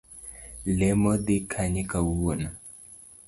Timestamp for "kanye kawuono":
1.51-2.49